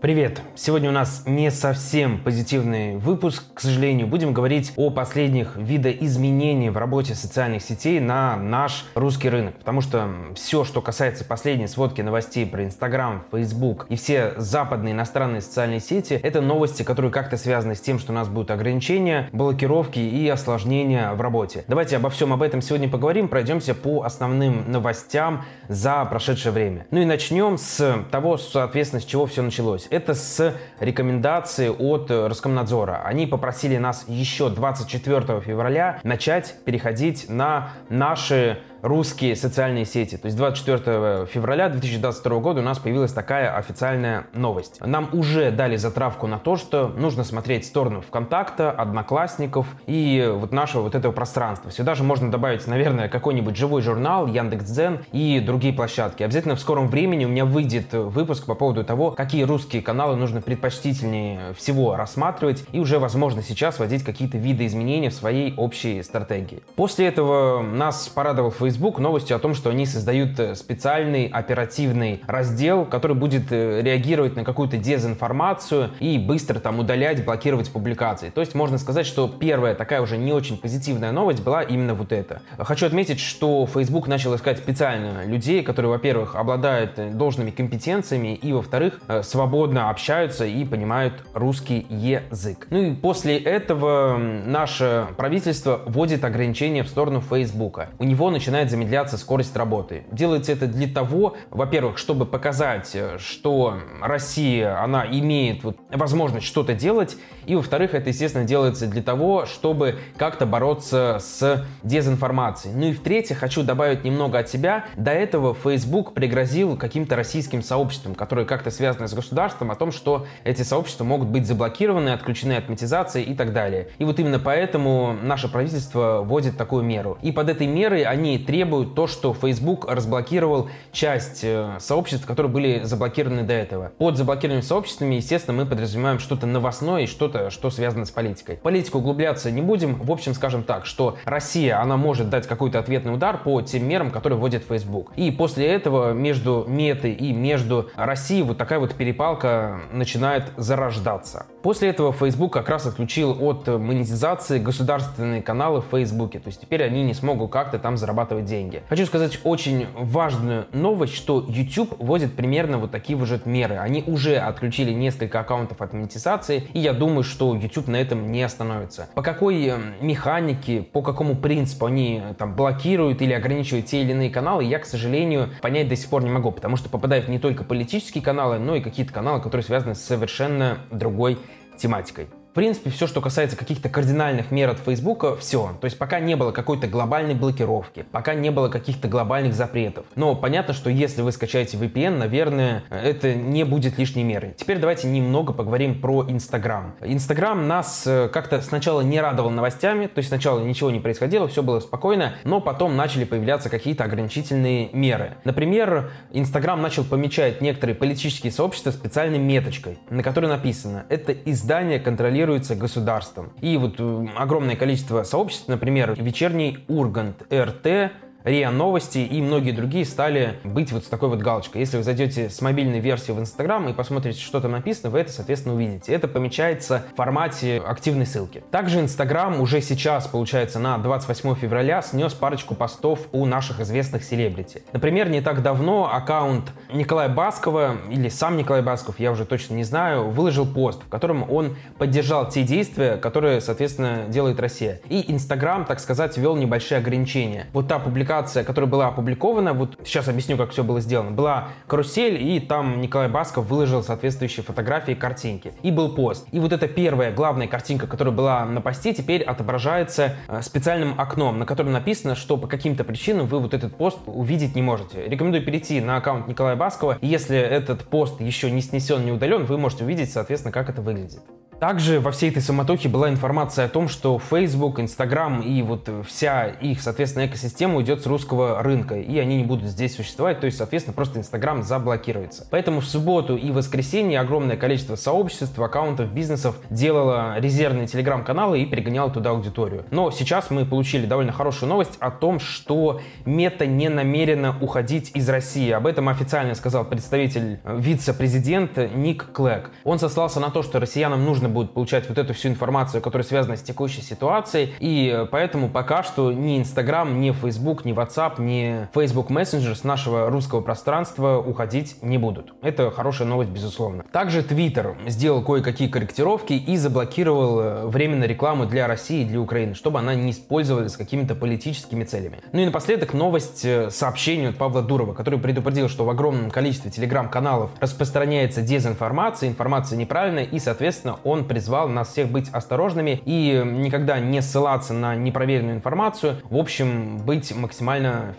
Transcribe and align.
Привет! 0.00 0.42
Сегодня 0.54 0.90
у 0.90 0.92
нас 0.92 1.24
не 1.26 1.50
совсем 1.50 2.20
позитивный 2.22 2.98
выпуск, 2.98 3.42
к 3.52 3.58
сожалению. 3.58 4.06
Будем 4.06 4.32
говорить 4.32 4.72
о 4.76 4.90
последних 4.90 5.56
видоизменениях 5.56 6.72
в 6.72 6.76
работе 6.76 7.16
социальных 7.16 7.62
сетей 7.64 7.98
на 7.98 8.36
наш 8.36 8.84
русский 8.94 9.28
рынок. 9.28 9.56
Потому 9.58 9.80
что 9.80 10.08
все, 10.36 10.62
что 10.62 10.80
касается 10.82 11.24
последней 11.24 11.66
сводки 11.66 12.00
новостей 12.00 12.46
про 12.46 12.64
Инстаграм, 12.64 13.24
Фейсбук 13.32 13.86
и 13.88 13.96
все 13.96 14.34
западные 14.36 14.94
иностранные 14.94 15.40
социальные 15.40 15.80
сети, 15.80 16.20
это 16.22 16.40
новости, 16.40 16.84
которые 16.84 17.10
как-то 17.10 17.36
связаны 17.36 17.74
с 17.74 17.80
тем, 17.80 17.98
что 17.98 18.12
у 18.12 18.14
нас 18.14 18.28
будут 18.28 18.52
ограничения, 18.52 19.28
блокировки 19.32 19.98
и 19.98 20.28
осложнения 20.28 21.12
в 21.14 21.20
работе. 21.20 21.64
Давайте 21.66 21.96
обо 21.96 22.08
всем 22.08 22.32
об 22.32 22.42
этом 22.42 22.62
сегодня 22.62 22.88
поговорим, 22.88 23.26
пройдемся 23.26 23.74
по 23.74 24.04
основным 24.04 24.70
новостям 24.70 25.44
за 25.66 26.04
прошедшее 26.04 26.52
время. 26.52 26.86
Ну 26.92 27.00
и 27.00 27.04
начнем 27.04 27.58
с 27.58 28.04
того, 28.12 28.38
соответственно, 28.38 29.02
с 29.02 29.04
чего 29.04 29.26
все 29.26 29.42
началось 29.42 29.87
это 29.90 30.14
с 30.14 30.54
рекомендации 30.80 31.68
от 31.68 32.10
Роскомнадзора. 32.10 33.02
Они 33.04 33.26
попросили 33.26 33.76
нас 33.76 34.04
еще 34.08 34.48
24 34.48 35.40
февраля 35.40 36.00
начать 36.02 36.54
переходить 36.64 37.28
на 37.28 37.70
наши 37.88 38.58
русские 38.82 39.36
социальные 39.36 39.84
сети. 39.84 40.16
То 40.16 40.26
есть 40.26 40.36
24 40.36 41.26
февраля 41.26 41.68
2022 41.68 42.38
года 42.38 42.60
у 42.60 42.64
нас 42.64 42.78
появилась 42.78 43.12
такая 43.12 43.56
официальная 43.56 44.26
новость. 44.32 44.80
Нам 44.80 45.08
уже 45.12 45.50
дали 45.50 45.76
затравку 45.76 46.26
на 46.26 46.38
то, 46.38 46.56
что 46.56 46.88
нужно 46.88 47.24
смотреть 47.24 47.66
сторону 47.66 48.00
ВКонтакта, 48.02 48.70
Одноклассников 48.70 49.66
и 49.86 50.30
вот 50.34 50.52
нашего 50.52 50.82
вот 50.82 50.94
этого 50.94 51.12
пространства. 51.12 51.70
Сюда 51.70 51.94
же 51.94 52.04
можно 52.04 52.30
добавить, 52.30 52.66
наверное, 52.66 53.08
какой-нибудь 53.08 53.56
живой 53.56 53.82
журнал, 53.82 54.26
Яндекс.Дзен 54.26 55.00
и 55.12 55.40
другие 55.44 55.74
площадки. 55.74 56.22
Обязательно 56.22 56.56
в 56.56 56.60
скором 56.60 56.88
времени 56.88 57.24
у 57.24 57.28
меня 57.28 57.44
выйдет 57.44 57.92
выпуск 57.92 58.46
по 58.46 58.54
поводу 58.54 58.84
того, 58.84 59.10
какие 59.10 59.42
русские 59.42 59.82
каналы 59.82 60.16
нужно 60.16 60.40
предпочтительнее 60.40 61.52
всего 61.54 61.96
рассматривать 61.96 62.64
и 62.72 62.78
уже, 62.78 62.98
возможно, 62.98 63.42
сейчас 63.42 63.78
вводить 63.78 64.04
какие-то 64.04 64.38
виды 64.38 64.66
изменений 64.66 65.08
в 65.08 65.14
своей 65.14 65.54
общей 65.56 66.02
стратегии. 66.02 66.62
После 66.76 67.06
этого 67.06 67.62
нас 67.62 68.08
порадовал 68.08 68.50
Facebook 68.50 68.67
Facebook 68.68 68.98
новостью 68.98 69.34
о 69.34 69.38
том, 69.38 69.54
что 69.54 69.70
они 69.70 69.86
создают 69.86 70.38
э, 70.38 70.54
специальный 70.54 71.26
оперативный 71.26 72.20
раздел, 72.26 72.84
который 72.84 73.16
будет 73.16 73.50
э, 73.50 73.80
реагировать 73.80 74.36
на 74.36 74.44
какую-то 74.44 74.76
дезинформацию 74.76 75.90
и 76.00 76.18
быстро 76.18 76.60
там 76.60 76.78
удалять, 76.78 77.24
блокировать 77.24 77.70
публикации. 77.70 78.28
То 78.28 78.42
есть 78.42 78.54
можно 78.54 78.76
сказать, 78.76 79.06
что 79.06 79.26
первая 79.26 79.74
такая 79.74 80.02
уже 80.02 80.18
не 80.18 80.34
очень 80.34 80.58
позитивная 80.58 81.12
новость 81.12 81.42
была 81.42 81.62
именно 81.62 81.94
вот 81.94 82.12
эта. 82.12 82.42
Хочу 82.58 82.84
отметить, 82.84 83.20
что 83.20 83.66
Facebook 83.66 84.06
начал 84.06 84.36
искать 84.36 84.58
специально 84.58 85.24
людей, 85.24 85.62
которые, 85.62 85.90
во-первых, 85.90 86.36
обладают 86.36 86.98
э, 86.98 87.10
должными 87.10 87.50
компетенциями 87.50 88.34
и, 88.34 88.52
во-вторых, 88.52 89.00
свободно 89.22 89.88
общаются 89.88 90.44
и 90.44 90.62
понимают 90.66 91.14
русский 91.32 91.86
язык. 91.88 92.66
Ну 92.68 92.82
и 92.82 92.94
после 92.94 93.38
этого 93.38 94.18
наше 94.18 95.06
правительство 95.16 95.80
вводит 95.86 96.22
ограничения 96.24 96.82
в 96.82 96.88
сторону 96.88 97.22
Facebook. 97.22 97.80
У 97.98 98.04
него 98.04 98.30
начинает 98.30 98.57
начинает 98.58 98.70
замедляться 98.70 99.18
скорость 99.18 99.56
работы. 99.56 100.04
Делается 100.10 100.52
это 100.52 100.66
для 100.66 100.88
того, 100.88 101.36
во-первых, 101.50 101.98
чтобы 101.98 102.26
показать, 102.26 102.90
э, 102.94 103.18
что 103.18 103.78
Россия, 104.02 104.82
она 104.82 105.06
имеет 105.06 105.62
вот 105.62 105.76
возможность 105.90 106.46
что-то 106.46 106.74
делать, 106.74 107.16
и, 107.46 107.54
во-вторых, 107.54 107.94
это, 107.94 108.10
естественно, 108.10 108.44
делается 108.44 108.86
для 108.86 109.02
того, 109.02 109.46
чтобы 109.46 109.98
как-то 110.16 110.44
бороться 110.44 111.18
с 111.20 111.64
дезинформацией. 111.82 112.74
Ну 112.74 112.86
и, 112.86 112.92
в-третьих, 112.92 113.38
хочу 113.38 113.62
добавить 113.62 114.04
немного 114.04 114.38
от 114.38 114.48
себя. 114.48 114.84
До 114.96 115.12
этого 115.12 115.54
Facebook 115.54 116.12
пригрозил 116.12 116.76
каким-то 116.76 117.16
российским 117.16 117.62
сообществам, 117.62 118.14
которые 118.14 118.44
как-то 118.44 118.70
связаны 118.70 119.08
с 119.08 119.14
государством, 119.14 119.70
о 119.70 119.76
том, 119.76 119.92
что 119.92 120.26
эти 120.44 120.62
сообщества 120.62 121.04
могут 121.04 121.28
быть 121.28 121.46
заблокированы, 121.46 122.10
отключены 122.10 122.54
от 122.54 122.68
монетизации 122.68 123.22
и 123.22 123.34
так 123.34 123.52
далее. 123.52 123.88
И 123.98 124.04
вот 124.04 124.18
именно 124.18 124.38
поэтому 124.38 125.16
наше 125.22 125.48
правительство 125.48 126.22
вводит 126.22 126.56
такую 126.58 126.82
меру. 126.82 127.18
И 127.22 127.32
под 127.32 127.48
этой 127.48 127.66
мерой 127.66 128.02
они 128.02 128.38
требуют 128.48 128.94
то, 128.94 129.06
что 129.06 129.34
Facebook 129.34 129.84
разблокировал 129.90 130.70
часть 130.90 131.40
э, 131.44 131.76
сообществ, 131.80 132.24
которые 132.24 132.50
были 132.50 132.80
заблокированы 132.82 133.42
до 133.42 133.52
этого. 133.52 133.92
Под 133.98 134.16
заблокированными 134.16 134.64
сообществами, 134.64 135.16
естественно, 135.16 135.54
мы 135.54 135.66
подразумеваем 135.66 136.18
что-то 136.18 136.46
новостное 136.46 137.02
и 137.02 137.06
что-то, 137.06 137.50
что 137.50 137.68
связано 137.68 138.06
с 138.06 138.10
политикой. 138.10 138.56
Политику 138.56 139.00
углубляться 139.00 139.50
не 139.50 139.60
будем. 139.60 139.96
В 139.96 140.10
общем, 140.10 140.32
скажем 140.32 140.62
так, 140.62 140.86
что 140.86 141.18
Россия, 141.26 141.78
она 141.78 141.98
может 141.98 142.30
дать 142.30 142.46
какой-то 142.46 142.78
ответный 142.78 143.12
удар 143.12 143.36
по 143.36 143.60
тем 143.60 143.86
мерам, 143.86 144.10
которые 144.10 144.38
вводит 144.38 144.64
Facebook. 144.66 145.12
И 145.16 145.30
после 145.30 145.66
этого 145.66 146.14
между 146.14 146.64
метой 146.66 147.12
и 147.12 147.34
между 147.34 147.90
Россией 147.96 148.44
вот 148.44 148.56
такая 148.56 148.78
вот 148.78 148.94
перепалка 148.94 149.82
начинает 149.92 150.44
зарождаться. 150.56 151.44
После 151.62 151.90
этого 151.90 152.14
Facebook 152.14 152.54
как 152.54 152.70
раз 152.70 152.86
отключил 152.86 153.36
от 153.46 153.66
монетизации 153.66 154.58
государственные 154.58 155.42
каналы 155.42 155.82
в 155.82 155.86
Facebook. 155.90 156.32
То 156.32 156.40
есть 156.46 156.62
теперь 156.62 156.82
они 156.82 157.04
не 157.04 157.12
смогут 157.12 157.50
как-то 157.50 157.78
там 157.78 157.98
зарабатывать 157.98 158.37
деньги. 158.42 158.82
Хочу 158.88 159.06
сказать 159.06 159.40
очень 159.44 159.86
важную 159.94 160.66
новость, 160.72 161.14
что 161.14 161.44
YouTube 161.48 161.96
вводит 161.98 162.34
примерно 162.34 162.78
вот 162.78 162.90
такие 162.90 163.16
вот 163.16 163.46
меры. 163.46 163.76
Они 163.76 164.02
уже 164.06 164.36
отключили 164.36 164.92
несколько 164.92 165.40
аккаунтов 165.40 165.80
от 165.80 165.92
монетизации, 165.92 166.68
и 166.72 166.80
я 166.80 166.92
думаю, 166.92 167.22
что 167.22 167.54
YouTube 167.54 167.88
на 167.88 167.96
этом 167.96 168.30
не 168.32 168.42
остановится. 168.42 169.08
По 169.14 169.22
какой 169.22 169.66
эм, 169.66 169.94
механике, 170.00 170.82
по 170.82 171.02
какому 171.02 171.36
принципу 171.36 171.86
они 171.86 172.22
э, 172.24 172.34
там 172.34 172.54
блокируют 172.54 173.22
или 173.22 173.32
ограничивают 173.32 173.86
те 173.86 174.02
или 174.02 174.12
иные 174.12 174.30
каналы, 174.30 174.64
я, 174.64 174.78
к 174.78 174.86
сожалению, 174.86 175.50
понять 175.60 175.88
до 175.88 175.96
сих 175.96 176.08
пор 176.08 176.22
не 176.24 176.30
могу, 176.30 176.50
потому 176.52 176.76
что 176.76 176.88
попадают 176.88 177.28
не 177.28 177.38
только 177.38 177.64
политические 177.64 178.22
каналы, 178.22 178.58
но 178.58 178.76
и 178.76 178.80
какие-то 178.80 179.12
каналы, 179.12 179.40
которые 179.40 179.64
связаны 179.64 179.94
с 179.94 180.00
совершенно 180.00 180.78
другой 180.90 181.38
тематикой 181.76 182.28
принципе, 182.58 182.90
все, 182.90 183.06
что 183.06 183.20
касается 183.20 183.56
каких-то 183.56 183.88
кардинальных 183.88 184.50
мер 184.50 184.68
от 184.68 184.80
Фейсбука, 184.80 185.36
все. 185.36 185.76
То 185.80 185.84
есть 185.84 185.96
пока 185.96 186.18
не 186.18 186.34
было 186.34 186.50
какой-то 186.50 186.88
глобальной 186.88 187.36
блокировки, 187.36 188.04
пока 188.10 188.34
не 188.34 188.50
было 188.50 188.68
каких-то 188.68 189.06
глобальных 189.06 189.54
запретов. 189.54 190.06
Но 190.16 190.34
понятно, 190.34 190.74
что 190.74 190.90
если 190.90 191.22
вы 191.22 191.30
скачаете 191.30 191.76
VPN, 191.76 192.18
наверное, 192.18 192.82
это 192.90 193.32
не 193.32 193.62
будет 193.62 193.96
лишней 193.96 194.24
мерой. 194.24 194.54
Теперь 194.56 194.78
давайте 194.78 195.06
немного 195.06 195.52
поговорим 195.52 196.00
про 196.00 196.24
Инстаграм. 196.28 196.96
Инстаграм 197.00 197.68
нас 197.68 198.02
э, 198.08 198.28
как-то 198.32 198.60
сначала 198.60 199.02
не 199.02 199.20
радовал 199.20 199.50
новостями, 199.50 200.06
то 200.06 200.18
есть 200.18 200.28
сначала 200.28 200.58
ничего 200.58 200.90
не 200.90 200.98
происходило, 200.98 201.46
все 201.46 201.62
было 201.62 201.78
спокойно, 201.78 202.34
но 202.42 202.60
потом 202.60 202.96
начали 202.96 203.22
появляться 203.22 203.70
какие-то 203.70 204.02
ограничительные 204.02 204.88
меры. 204.92 205.36
Например, 205.44 206.10
Инстаграм 206.32 206.82
начал 206.82 207.04
помечать 207.04 207.60
некоторые 207.60 207.94
политические 207.94 208.50
сообщества 208.50 208.90
специальной 208.90 209.38
меточкой, 209.38 210.00
на 210.10 210.24
которой 210.24 210.46
написано 210.46 211.06
«Это 211.08 211.32
издание 211.32 212.00
контролирует 212.00 212.47
контролируется 212.48 212.74
государством. 212.74 213.52
И 213.60 213.76
вот 213.76 213.96
э, 213.98 214.26
огромное 214.36 214.76
количество 214.76 215.22
сообществ, 215.22 215.68
например, 215.68 216.14
вечерний 216.18 216.78
Ургант, 216.88 217.42
РТ, 217.52 218.12
РИА 218.44 218.70
Новости 218.70 219.18
и 219.18 219.42
многие 219.42 219.72
другие 219.72 220.04
стали 220.04 220.60
быть 220.62 220.92
вот 220.92 221.04
с 221.04 221.08
такой 221.08 221.28
вот 221.28 221.40
галочкой. 221.40 221.80
Если 221.80 221.96
вы 221.96 222.04
зайдете 222.04 222.48
с 222.48 222.60
мобильной 222.60 223.00
версии 223.00 223.32
в 223.32 223.40
Инстаграм 223.40 223.88
и 223.88 223.92
посмотрите, 223.92 224.40
что 224.40 224.60
там 224.60 224.70
написано, 224.70 225.10
вы 225.10 225.18
это, 225.18 225.32
соответственно, 225.32 225.74
увидите. 225.74 226.12
Это 226.12 226.28
помечается 226.28 227.04
в 227.12 227.16
формате 227.16 227.82
активной 227.84 228.26
ссылки. 228.26 228.62
Также 228.70 229.00
Инстаграм 229.00 229.60
уже 229.60 229.80
сейчас, 229.80 230.28
получается, 230.28 230.78
на 230.78 230.98
28 230.98 231.56
февраля 231.56 232.00
снес 232.00 232.32
парочку 232.32 232.76
постов 232.76 233.18
у 233.32 233.44
наших 233.44 233.80
известных 233.80 234.22
селебрити. 234.22 234.82
Например, 234.92 235.28
не 235.28 235.40
так 235.40 235.62
давно 235.62 236.08
аккаунт 236.12 236.72
Николая 236.92 237.28
Баскова, 237.28 237.96
или 238.08 238.28
сам 238.28 238.56
Николай 238.56 238.82
Басков, 238.82 239.18
я 239.18 239.32
уже 239.32 239.46
точно 239.46 239.74
не 239.74 239.84
знаю, 239.84 240.30
выложил 240.30 240.64
пост, 240.64 241.02
в 241.02 241.08
котором 241.08 241.50
он 241.50 241.76
поддержал 241.98 242.48
те 242.48 242.62
действия, 242.62 243.16
которые, 243.16 243.60
соответственно, 243.60 244.26
делает 244.28 244.60
Россия. 244.60 245.00
И 245.08 245.30
Инстаграм, 245.32 245.84
так 245.84 245.98
сказать, 245.98 246.36
ввел 246.38 246.54
небольшие 246.54 246.98
ограничения. 246.98 247.66
Вот 247.72 247.88
та 247.88 247.98
публикация 247.98 248.27
публикация, 248.28 248.62
которая 248.62 248.90
была 248.90 249.08
опубликована, 249.08 249.72
вот 249.72 249.98
сейчас 250.04 250.28
объясню, 250.28 250.58
как 250.58 250.70
все 250.70 250.84
было 250.84 251.00
сделано, 251.00 251.30
была 251.30 251.68
карусель, 251.86 252.36
и 252.42 252.60
там 252.60 253.00
Николай 253.00 253.28
Басков 253.28 253.66
выложил 253.66 254.02
соответствующие 254.02 254.62
фотографии 254.62 255.12
и 255.12 255.14
картинки. 255.14 255.72
И 255.82 255.90
был 255.90 256.14
пост. 256.14 256.46
И 256.52 256.60
вот 256.60 256.72
эта 256.72 256.88
первая 256.88 257.32
главная 257.32 257.68
картинка, 257.68 258.06
которая 258.06 258.34
была 258.34 258.66
на 258.66 258.82
посте, 258.82 259.14
теперь 259.14 259.42
отображается 259.42 260.36
э, 260.46 260.60
специальным 260.60 261.18
окном, 261.18 261.58
на 261.58 261.64
котором 261.64 261.92
написано, 261.92 262.34
что 262.34 262.58
по 262.58 262.66
каким-то 262.66 263.02
причинам 263.02 263.46
вы 263.46 263.60
вот 263.60 263.72
этот 263.72 263.96
пост 263.96 264.18
увидеть 264.26 264.74
не 264.74 264.82
можете. 264.82 265.26
Рекомендую 265.26 265.64
перейти 265.64 266.00
на 266.02 266.18
аккаунт 266.18 266.48
Николая 266.48 266.76
Баскова. 266.76 267.16
И 267.22 267.26
если 267.26 267.56
этот 267.56 268.04
пост 268.04 268.42
еще 268.42 268.70
не 268.70 268.82
снесен, 268.82 269.24
не 269.24 269.32
удален, 269.32 269.64
вы 269.64 269.78
можете 269.78 270.04
увидеть, 270.04 270.30
соответственно, 270.30 270.72
как 270.72 270.90
это 270.90 271.00
выглядит. 271.00 271.40
Также 271.80 272.18
во 272.18 272.32
всей 272.32 272.50
этой 272.50 272.60
самотохе 272.60 273.08
была 273.08 273.30
информация 273.30 273.84
о 273.84 273.88
том, 273.88 274.08
что 274.08 274.40
Facebook, 274.40 274.98
Instagram 274.98 275.60
и 275.60 275.80
вот 275.82 276.08
вся 276.26 276.66
их, 276.66 277.00
соответственно, 277.00 277.46
экосистема 277.46 277.96
уйдет 277.96 278.17
с 278.22 278.26
русского 278.26 278.82
рынка, 278.82 279.16
и 279.16 279.38
они 279.38 279.56
не 279.56 279.64
будут 279.64 279.86
здесь 279.86 280.16
существовать, 280.16 280.60
то 280.60 280.66
есть, 280.66 280.78
соответственно, 280.78 281.14
просто 281.14 281.38
Instagram 281.38 281.82
заблокируется. 281.82 282.66
Поэтому 282.70 283.00
в 283.00 283.06
субботу 283.06 283.56
и 283.56 283.70
воскресенье 283.70 284.40
огромное 284.40 284.76
количество 284.76 285.16
сообществ, 285.16 285.78
аккаунтов, 285.78 286.32
бизнесов 286.32 286.76
делало 286.90 287.58
резервные 287.58 288.06
телеграм-каналы 288.06 288.80
и 288.80 288.86
перегоняло 288.86 289.30
туда 289.30 289.50
аудиторию. 289.50 290.04
Но 290.10 290.30
сейчас 290.30 290.70
мы 290.70 290.84
получили 290.84 291.26
довольно 291.26 291.52
хорошую 291.52 291.88
новость 291.88 292.16
о 292.20 292.30
том, 292.30 292.60
что 292.60 293.20
Мета 293.44 293.86
не 293.86 294.08
намерена 294.08 294.76
уходить 294.80 295.30
из 295.34 295.48
России. 295.48 295.90
Об 295.90 296.06
этом 296.06 296.28
официально 296.28 296.74
сказал 296.74 297.04
представитель 297.04 297.80
вице-президента 297.84 299.08
Ник 299.08 299.52
Клэг. 299.52 299.90
Он 300.04 300.18
сослался 300.18 300.60
на 300.60 300.70
то, 300.70 300.82
что 300.82 301.00
россиянам 301.00 301.44
нужно 301.44 301.68
будет 301.68 301.92
получать 301.92 302.28
вот 302.28 302.38
эту 302.38 302.54
всю 302.54 302.68
информацию, 302.68 303.20
которая 303.22 303.46
связана 303.46 303.76
с 303.76 303.82
текущей 303.82 304.22
ситуацией. 304.22 304.94
И 305.00 305.46
поэтому 305.50 305.88
пока 305.88 306.22
что 306.22 306.52
ни 306.52 306.78
Инстаграм, 306.78 307.40
ни 307.40 307.52
Facebook, 307.52 308.04
ни 308.08 308.14
WhatsApp, 308.14 308.60
ни 308.60 309.08
Facebook 309.14 309.50
Messenger 309.50 309.94
с 309.94 310.04
нашего 310.04 310.50
русского 310.50 310.80
пространства 310.80 311.58
уходить 311.58 312.16
не 312.22 312.38
будут. 312.38 312.74
Это 312.82 313.10
хорошая 313.10 313.46
новость, 313.48 313.70
безусловно. 313.70 314.24
Также 314.32 314.60
Twitter 314.62 315.16
сделал 315.28 315.62
кое-какие 315.62 316.08
корректировки 316.08 316.72
и 316.72 316.96
заблокировал 316.96 317.80
э, 317.80 318.06
временно 318.06 318.44
рекламу 318.44 318.86
для 318.86 319.06
России 319.06 319.42
и 319.42 319.44
для 319.44 319.60
Украины, 319.60 319.94
чтобы 319.94 320.18
она 320.18 320.34
не 320.34 320.50
использовалась 320.52 321.16
какими-то 321.16 321.54
политическими 321.54 322.24
целями. 322.24 322.58
Ну 322.72 322.80
и 322.80 322.86
напоследок 322.86 323.34
новость 323.34 323.84
э, 323.84 324.10
сообщение 324.10 324.70
от 324.70 324.76
Павла 324.76 325.02
Дурова, 325.02 325.34
который 325.34 325.58
предупредил, 325.58 326.08
что 326.08 326.24
в 326.24 326.30
огромном 326.30 326.70
количестве 326.70 327.10
телеграм-каналов 327.10 327.90
распространяется 328.00 328.82
дезинформация, 328.82 329.68
информация 329.68 330.16
неправильная, 330.16 330.64
и, 330.64 330.78
соответственно, 330.78 331.38
он 331.44 331.64
призвал 331.66 332.08
нас 332.08 332.28
всех 332.28 332.48
быть 332.48 332.68
осторожными 332.70 333.42
и 333.44 333.82
никогда 333.84 334.38
не 334.38 334.62
ссылаться 334.62 335.12
на 335.12 335.34
непроверенную 335.36 335.96
информацию, 335.96 336.56
в 336.70 336.76
общем, 336.76 337.38
быть 337.38 337.74
максимально 337.74 337.97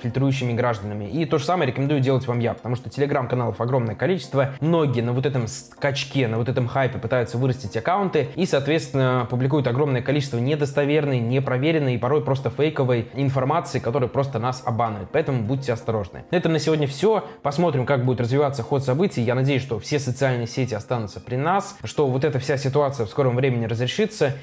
фильтрующими 0.02 0.54
гражданами. 0.54 1.06
И 1.06 1.26
то 1.26 1.38
же 1.38 1.46
самое 1.46 1.70
рекомендую 1.70 2.02
делать 2.02 2.28
вам 2.28 2.40
я, 2.40 2.54
потому 2.54 2.76
что 2.76 2.90
телеграм-каналов 2.90 3.60
огромное 3.62 3.96
количество, 3.96 4.56
многие 4.60 5.02
на 5.02 5.14
вот 5.14 5.26
этом 5.26 5.48
скачке, 5.48 6.28
на 6.28 6.38
вот 6.38 6.50
этом 6.50 6.68
хайпе 6.68 7.00
пытаются 7.00 7.38
вырастить 7.38 7.76
аккаунты 7.78 8.30
и, 8.36 8.46
соответственно, 8.46 9.28
публикуют 9.30 9.68
огромное 9.68 10.02
количество 10.02 10.38
недостоверной, 10.38 11.20
непроверенной 11.20 11.96
и 11.96 11.98
порой 11.98 12.24
просто 12.24 12.50
фейковой 12.50 13.08
информации, 13.14 13.80
которая 13.80 14.10
просто 14.10 14.40
нас 14.40 14.62
обманывает. 14.66 15.10
Поэтому 15.12 15.44
будьте 15.44 15.74
осторожны. 15.74 16.24
На 16.32 16.36
этом 16.36 16.54
на 16.54 16.60
сегодня 16.60 16.88
все. 16.88 17.26
Посмотрим, 17.42 17.86
как 17.86 18.06
будет 18.06 18.22
развиваться 18.22 18.64
ход 18.64 18.84
событий. 18.84 19.22
Я 19.22 19.36
надеюсь, 19.36 19.62
что 19.62 19.80
все 19.80 20.00
социальные 20.00 20.48
сети 20.48 20.74
останутся 20.74 21.20
при 21.20 21.36
нас, 21.36 21.78
что 21.84 22.08
вот 22.08 22.24
эта 22.24 22.40
вся 22.40 22.58
ситуация 22.58 23.06
в 23.06 23.10
скором 23.10 23.36
времени 23.36 23.66
разрешится, 23.66 24.36